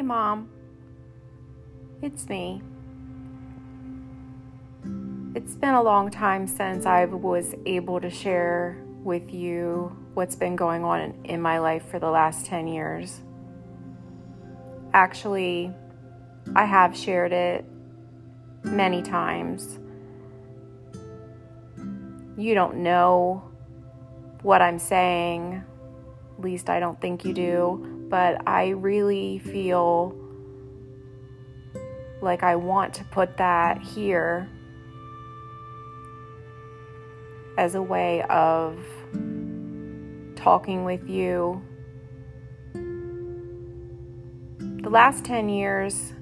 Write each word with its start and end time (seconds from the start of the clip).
Hey, 0.00 0.06
Mom. 0.06 0.48
It's 2.00 2.26
me. 2.26 2.62
It's 5.34 5.54
been 5.56 5.74
a 5.74 5.82
long 5.82 6.10
time 6.10 6.46
since 6.46 6.86
I 6.86 7.04
was 7.04 7.54
able 7.66 8.00
to 8.00 8.08
share 8.08 8.82
with 9.04 9.34
you 9.34 9.94
what's 10.14 10.36
been 10.36 10.56
going 10.56 10.84
on 10.84 11.20
in, 11.24 11.42
my 11.42 11.58
life 11.58 11.84
for 11.90 11.98
the 11.98 12.08
last 12.08 12.46
10 12.46 12.66
years. 12.66 13.20
Actually, 14.94 15.70
I 16.56 16.64
have 16.64 16.96
shared 16.96 17.32
it 17.32 17.66
many 18.64 19.02
times. 19.02 19.78
You 22.38 22.54
don't 22.54 22.76
know 22.76 23.44
what 24.40 24.62
I'm 24.62 24.78
saying, 24.78 25.62
at 26.38 26.40
least 26.42 26.70
I 26.70 26.80
don't 26.80 26.98
think 27.02 27.26
you 27.26 27.34
do, 27.34 27.99
but 28.10 28.46
I 28.46 28.70
really 28.70 29.38
feel 29.38 30.14
like 32.20 32.42
I 32.42 32.56
want 32.56 32.92
to 32.94 33.04
put 33.04 33.36
that 33.38 33.80
here 33.80 34.50
as 37.56 37.76
a 37.76 37.82
way 37.82 38.22
of 38.22 38.76
talking 40.34 40.84
with 40.84 41.08
you. 41.08 41.62
The 44.82 44.90
last 44.90 45.24
10 45.24 45.48
years, 45.48 46.12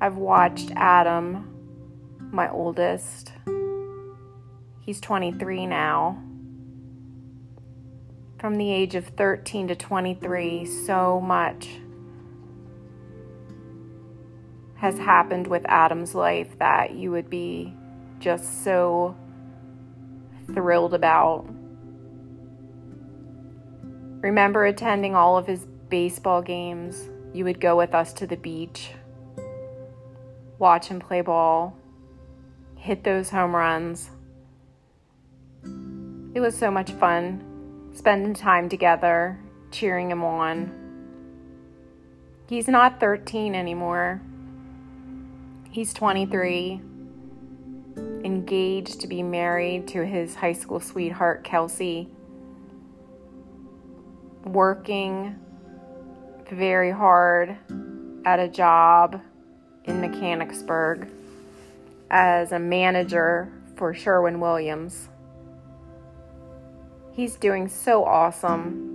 I've 0.00 0.16
watched 0.16 0.72
Adam, 0.74 1.46
my 2.32 2.50
oldest. 2.50 3.32
He's 4.80 5.00
23 5.00 5.66
now. 5.66 6.29
From 8.40 8.56
the 8.56 8.72
age 8.72 8.94
of 8.94 9.04
13 9.04 9.68
to 9.68 9.76
23, 9.76 10.64
so 10.64 11.20
much 11.20 11.68
has 14.76 14.96
happened 14.98 15.46
with 15.46 15.62
Adam's 15.66 16.14
life 16.14 16.58
that 16.58 16.94
you 16.94 17.10
would 17.10 17.28
be 17.28 17.74
just 18.18 18.64
so 18.64 19.14
thrilled 20.54 20.94
about. 20.94 21.44
Remember 24.22 24.64
attending 24.64 25.14
all 25.14 25.36
of 25.36 25.46
his 25.46 25.66
baseball 25.90 26.40
games. 26.40 27.10
You 27.34 27.44
would 27.44 27.60
go 27.60 27.76
with 27.76 27.94
us 27.94 28.14
to 28.14 28.26
the 28.26 28.38
beach, 28.38 28.92
watch 30.58 30.86
him 30.86 30.98
play 30.98 31.20
ball, 31.20 31.76
hit 32.76 33.04
those 33.04 33.28
home 33.28 33.54
runs. 33.54 34.08
It 36.34 36.40
was 36.40 36.56
so 36.56 36.70
much 36.70 36.90
fun 36.92 37.44
spending 37.92 38.34
time 38.34 38.68
together, 38.68 39.38
cheering 39.70 40.10
him 40.10 40.22
on. 40.24 40.72
He's 42.48 42.68
not 42.68 43.00
13 43.00 43.54
anymore. 43.54 44.20
He's 45.70 45.94
23 45.94 46.80
engaged 48.24 49.00
to 49.00 49.06
be 49.06 49.22
married 49.22 49.88
to 49.88 50.04
his 50.04 50.34
high 50.34 50.52
school 50.52 50.80
sweetheart, 50.80 51.44
Kelsey, 51.44 52.08
working 54.44 55.38
very 56.50 56.90
hard 56.90 57.56
at 58.24 58.40
a 58.40 58.48
job 58.48 59.20
in 59.84 60.00
Mechanicsburg 60.00 61.08
as 62.10 62.52
a 62.52 62.58
manager 62.58 63.52
for 63.76 63.94
Sherwin 63.94 64.40
Williams. 64.40 65.09
He's 67.12 67.36
doing 67.36 67.68
so 67.68 68.04
awesome. 68.04 68.88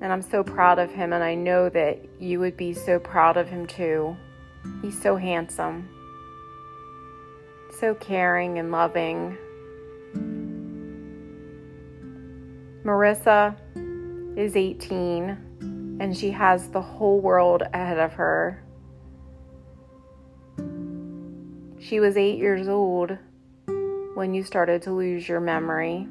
And 0.00 0.12
I'm 0.12 0.22
so 0.22 0.44
proud 0.44 0.78
of 0.78 0.92
him, 0.92 1.12
and 1.12 1.24
I 1.24 1.34
know 1.34 1.68
that 1.70 1.98
you 2.20 2.40
would 2.40 2.56
be 2.56 2.72
so 2.72 2.98
proud 2.98 3.36
of 3.36 3.48
him 3.48 3.66
too. 3.66 4.16
He's 4.82 5.00
so 5.00 5.16
handsome 5.16 5.88
so 7.78 7.94
caring 7.94 8.58
and 8.58 8.72
loving. 8.72 9.36
Marissa 12.84 13.56
is 14.36 14.56
18 14.56 15.96
and 16.00 16.16
she 16.16 16.30
has 16.30 16.68
the 16.68 16.80
whole 16.80 17.20
world 17.20 17.62
ahead 17.72 17.98
of 17.98 18.12
her. 18.14 18.64
She 21.80 22.00
was 22.00 22.16
eight 22.16 22.38
years 22.38 22.68
old 22.68 23.16
when 24.14 24.34
you 24.34 24.42
started 24.42 24.82
to 24.82 24.92
lose 24.92 25.28
your 25.28 25.40
memory. 25.40 26.08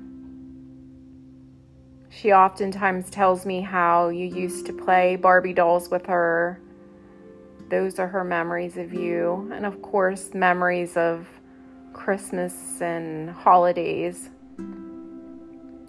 She 2.19 2.33
oftentimes 2.33 3.11
tells 3.11 3.45
me 3.45 3.61
how 3.61 4.09
you 4.09 4.25
used 4.25 4.66
to 4.66 4.73
play 4.73 5.17
Barbie 5.17 5.53
dolls 5.53 5.89
with 5.89 6.07
her. 6.07 6.59
Those 7.69 8.00
are 8.00 8.07
her 8.07 8.23
memories 8.23 8.75
of 8.75 8.91
you. 8.91 9.51
And 9.53 9.67
of 9.67 9.83
course, 9.83 10.33
memories 10.33 10.97
of 10.97 11.27
Christmas 11.94 12.81
and 12.81 13.29
holidays. 13.29 14.31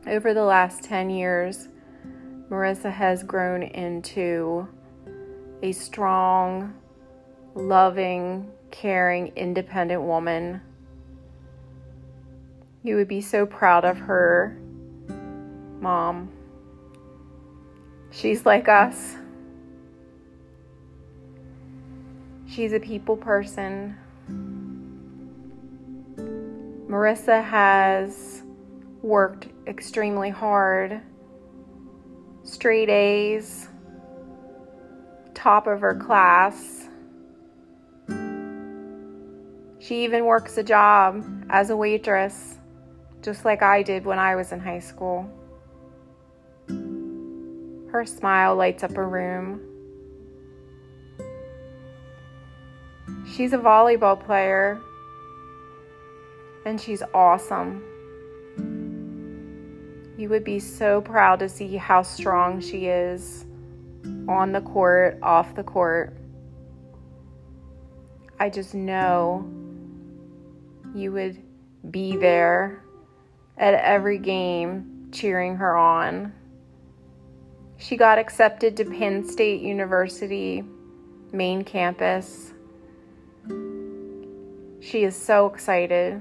Over 0.07 0.35
the 0.35 0.43
last 0.43 0.85
10 0.85 1.09
years, 1.09 1.69
Marissa 2.51 2.93
has 2.93 3.23
grown 3.23 3.63
into 3.63 4.69
a 5.63 5.73
strong, 5.73 6.75
loving, 7.55 8.51
caring, 8.71 9.29
independent 9.29 10.03
woman. 10.03 10.61
You 12.83 12.97
would 12.97 13.09
be 13.09 13.23
so 13.23 13.47
proud 13.47 13.87
of 13.87 13.97
her, 13.97 14.61
Mom. 15.81 16.31
She's 18.11 18.45
like 18.47 18.69
us. 18.69 19.17
She's 22.47 22.73
a 22.73 22.81
people 22.81 23.17
person 23.17 23.97
Marissa 26.89 27.45
has 27.45 28.43
worked 29.03 29.49
extremely 29.67 30.31
hard, 30.31 31.03
straight 32.45 32.89
A's, 32.89 33.69
top 35.35 35.67
of 35.67 35.83
her 35.83 35.95
class. 35.95 36.89
She 39.79 40.03
even 40.05 40.25
works 40.25 40.57
a 40.57 40.63
job 40.63 41.23
as 41.51 41.69
a 41.69 41.77
waitress, 41.77 42.57
just 43.21 43.45
like 43.45 43.63
I 43.63 43.83
did 43.83 44.07
when 44.07 44.19
I 44.19 44.35
was 44.35 44.53
in 44.53 44.59
high 44.59 44.81
school. 44.81 45.31
Her 47.99 48.07
smile 48.07 48.55
lights 48.55 48.85
up 48.85 48.97
a 48.97 49.03
room. 49.03 49.61
She's 53.29 53.53
a 53.53 53.59
volleyball 53.59 54.25
player 54.25 54.81
and 56.65 56.81
she's 56.81 57.03
awesome. 57.13 57.83
You 60.17 60.29
would 60.29 60.45
be 60.45 60.61
so 60.61 61.01
proud 61.01 61.41
to 61.41 61.49
see 61.49 61.77
how 61.77 62.03
strong 62.03 62.61
she 62.61 62.87
is 62.87 63.45
on 64.29 64.53
the 64.53 64.61
court, 64.61 65.19
off 65.21 65.57
the 65.57 65.65
court. 65.65 66.17
I 68.39 68.49
just 68.49 68.77
know 68.77 69.45
you 70.95 71.11
would 71.11 71.43
be 71.91 72.17
there 72.17 72.81
at 73.57 73.75
every 73.75 74.19
game 74.19 75.09
cheering 75.11 75.57
her 75.57 75.77
on. 75.77 76.33
She 77.79 77.97
got 77.97 78.19
accepted 78.19 78.77
to 78.79 78.85
Penn 78.85 79.27
State 79.27 79.63
University 79.63 80.65
main 81.33 81.63
campus. 81.63 82.53
She 84.81 85.05
is 85.05 85.15
so 85.15 85.47
excited 85.47 86.21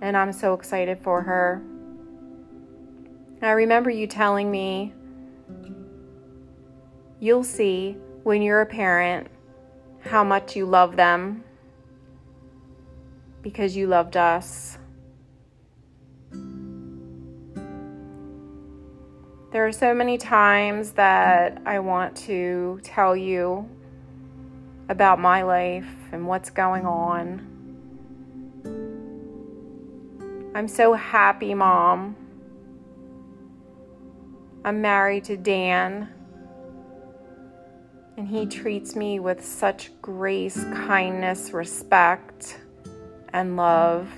and 0.00 0.16
I'm 0.16 0.32
so 0.32 0.54
excited 0.54 0.98
for 0.98 1.22
her. 1.22 1.62
I 3.42 3.50
remember 3.50 3.90
you 3.90 4.06
telling 4.06 4.50
me 4.50 4.92
you'll 7.18 7.44
see 7.44 7.96
when 8.22 8.40
you're 8.40 8.60
a 8.60 8.66
parent 8.66 9.28
how 10.00 10.22
much 10.22 10.54
you 10.54 10.64
love 10.64 10.94
them 10.94 11.42
because 13.42 13.76
you 13.76 13.88
loved 13.88 14.16
us. 14.16 14.78
There 19.52 19.66
are 19.66 19.72
so 19.72 19.92
many 19.92 20.16
times 20.16 20.92
that 20.92 21.60
I 21.66 21.78
want 21.80 22.16
to 22.28 22.80
tell 22.82 23.14
you 23.14 23.68
about 24.88 25.18
my 25.18 25.42
life 25.42 25.84
and 26.10 26.26
what's 26.26 26.48
going 26.48 26.86
on. 26.86 27.50
I'm 30.54 30.66
so 30.66 30.94
happy, 30.94 31.52
Mom. 31.52 32.16
I'm 34.64 34.80
married 34.80 35.24
to 35.24 35.36
Dan, 35.36 36.08
and 38.16 38.26
he 38.26 38.46
treats 38.46 38.96
me 38.96 39.20
with 39.20 39.44
such 39.44 39.90
grace, 40.00 40.64
kindness, 40.64 41.52
respect, 41.52 42.58
and 43.34 43.58
love. 43.58 44.08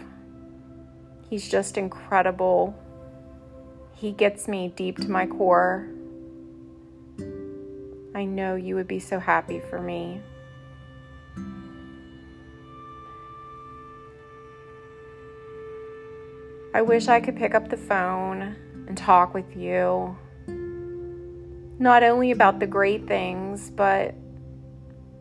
He's 1.29 1.49
just 1.49 1.77
incredible. 1.77 2.79
He 3.95 4.13
gets 4.13 4.49
me 4.49 4.73
deep 4.75 4.99
to 4.99 5.11
my 5.11 5.27
core. 5.27 5.89
I 8.15 8.25
know 8.25 8.55
you 8.55 8.75
would 8.75 8.89
be 8.89 9.01
so 9.01 9.19
happy 9.19 9.61
for 9.61 9.81
me. 9.81 10.21
I 16.75 16.83
wish 16.83 17.07
I 17.07 17.21
could 17.21 17.37
pick 17.37 17.55
up 17.55 17.69
the 17.69 17.77
phone 17.77 18.57
and 18.89 18.99
talk 18.99 19.33
with 19.33 19.57
you. 19.57 20.17
Not 21.79 22.03
only 22.03 22.33
about 22.33 22.59
the 22.59 22.67
great 22.67 23.07
things, 23.07 23.71
but 23.71 24.15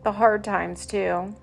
the 0.02 0.12
hard 0.12 0.42
times 0.42 0.84
too. 0.84 1.34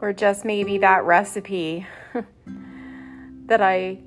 Or 0.00 0.12
just 0.12 0.44
maybe 0.44 0.78
that 0.78 1.04
recipe 1.04 1.86
that 3.46 3.60
I 3.60 3.98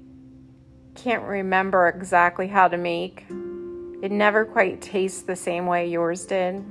can't 1.04 1.24
remember 1.24 1.88
exactly 1.88 2.48
how 2.48 2.68
to 2.68 2.78
make. 2.78 3.26
It 4.02 4.12
never 4.12 4.46
quite 4.46 4.82
tastes 4.82 5.22
the 5.22 5.36
same 5.36 5.66
way 5.66 5.88
yours 5.88 6.26
did. 6.26 6.64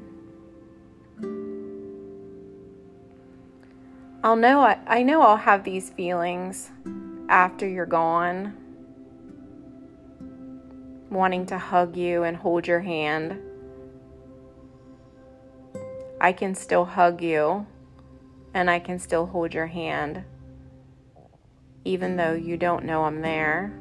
I'll 4.22 4.36
know 4.36 4.60
I, 4.60 4.78
I 4.86 5.02
know 5.02 5.22
I'll 5.22 5.36
have 5.36 5.64
these 5.64 5.90
feelings 5.90 6.70
after 7.28 7.66
you're 7.66 7.86
gone. 7.86 8.56
Wanting 11.10 11.46
to 11.46 11.58
hug 11.58 11.96
you 11.96 12.24
and 12.24 12.36
hold 12.36 12.66
your 12.66 12.80
hand. 12.80 13.40
I 16.20 16.32
can 16.32 16.54
still 16.54 16.84
hug 16.84 17.22
you 17.22 17.66
and 18.52 18.68
I 18.68 18.78
can 18.78 18.98
still 18.98 19.26
hold 19.26 19.54
your 19.54 19.68
hand 19.68 20.24
even 21.84 22.16
though 22.16 22.34
you 22.34 22.56
don't 22.58 22.84
know 22.84 23.04
I'm 23.04 23.22
there. 23.22 23.72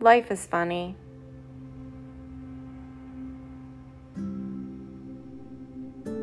Life 0.00 0.30
is 0.30 0.46
funny. 0.46 0.96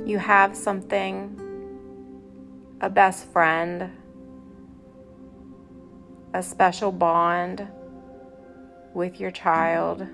you 0.08 0.18
have 0.18 0.56
something, 0.56 1.38
a 2.80 2.90
best 2.90 3.28
friend, 3.34 3.92
a 6.34 6.42
special 6.42 6.94
bond 6.94 7.68
with 8.94 9.20
your 9.20 9.32
child. 9.32 10.08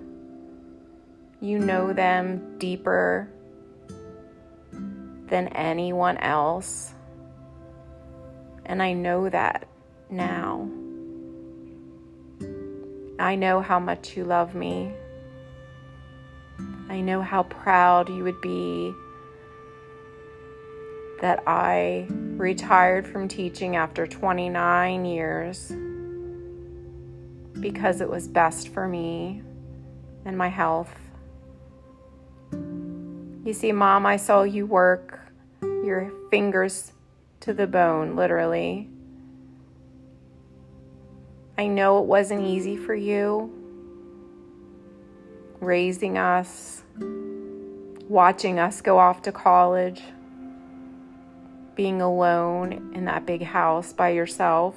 You 1.40 1.60
know 1.60 1.94
them 1.94 2.58
deeper 2.58 3.30
than 5.28 5.48
anyone 5.50 6.18
else. 6.18 6.94
And 8.66 8.82
I 8.82 8.94
know 8.94 9.30
that 9.30 9.68
now. 10.10 10.68
I 13.20 13.36
know 13.36 13.62
how 13.62 13.80
much 13.80 14.18
you 14.18 14.24
love 14.24 14.56
me. 14.56 14.94
I 16.90 17.02
know 17.02 17.22
how 17.22 17.44
proud 17.44 18.10
you 18.10 18.24
would 18.24 18.42
be 18.42 18.94
that 21.22 21.42
I 21.48 22.08
retired 22.10 23.08
from 23.08 23.28
teaching 23.28 23.76
after 23.76 24.06
29 24.06 25.06
years 25.06 25.72
because 27.60 28.02
it 28.02 28.10
was 28.10 28.28
best 28.28 28.70
for 28.70 28.88
me 28.88 29.42
and 30.26 30.38
my 30.38 30.50
health. 30.50 30.94
You 32.52 33.54
see, 33.54 33.72
Mom, 33.72 34.06
I 34.06 34.18
saw 34.18 34.44
you 34.44 34.66
work 34.66 35.20
your 35.62 36.12
fingers 36.30 36.92
to 37.42 37.54
the 37.54 37.68
bone, 37.68 38.16
literally. 38.16 38.90
I 41.58 41.68
know 41.68 42.00
it 42.00 42.06
wasn't 42.06 42.46
easy 42.46 42.78
for 42.78 42.96
you 42.96 43.52
raising 45.60 46.18
us, 46.18 46.84
watching 48.10 48.60
us 48.60 48.82
go 48.82 49.00
off 49.00 49.22
to 49.24 49.32
college 49.32 50.02
being 51.76 52.02
alone 52.02 52.92
in 52.94 53.06
that 53.06 53.26
big 53.26 53.42
house 53.42 53.94
by 53.94 54.10
yourself. 54.10 54.76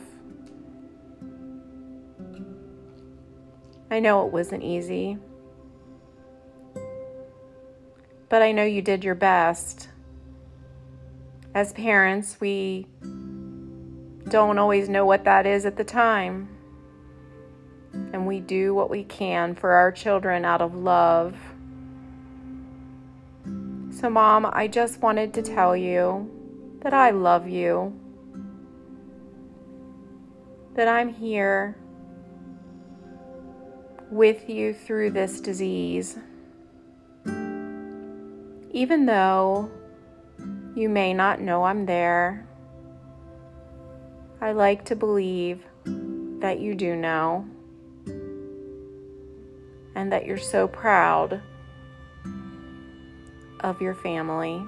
I 3.91 4.01
know 4.01 4.27
it 4.27 4.33
wasn't 4.33 4.63
easy, 4.63 5.19
but 8.29 8.43
I 8.43 8.53
know 8.53 8.65
you 8.65 8.83
did 8.83 9.05
your 9.05 9.15
best. 9.15 9.89
As 11.55 11.73
parents, 11.73 12.39
we 12.41 12.87
don't 14.29 14.59
always 14.59 14.89
know 14.89 15.07
what 15.07 15.25
that 15.25 15.47
is 15.47 15.65
at 15.65 15.77
the 15.77 15.85
time. 15.85 16.56
And 18.13 18.27
we 18.27 18.41
do 18.41 18.75
what 18.75 18.91
we 18.91 19.05
can 19.05 19.55
for 19.55 19.73
our 19.73 19.93
children 19.93 20.45
out 20.45 20.63
of 20.63 20.75
love. 20.75 21.37
So, 23.91 24.11
Mom, 24.11 24.49
I 24.53 24.69
just 24.69 25.01
wanted 25.01 25.33
to 25.35 25.43
tell 25.43 25.77
you 25.77 26.31
that 26.83 26.93
I 26.93 27.11
love 27.11 27.49
you, 27.49 27.99
that 30.75 30.87
I'm 30.87 31.09
here 31.09 31.77
with 34.11 34.49
you 34.49 34.75
through 34.75 35.11
this 35.11 35.41
disease. 35.41 36.19
Even 38.71 39.07
though 39.07 39.71
you 40.75 40.89
may 40.89 41.15
not 41.15 41.41
know 41.41 41.65
I'm 41.65 41.87
there, 41.87 42.47
I 44.41 44.53
like 44.53 44.85
to 44.85 44.97
believe 44.97 45.65
that 46.41 46.61
you 46.61 46.75
do 46.75 46.95
know 46.95 47.49
and 49.97 50.13
that 50.13 50.27
you're 50.27 50.39
so 50.39 50.69
proud 50.69 51.41
of 53.61 53.81
your 53.81 53.95
family. 53.95 54.63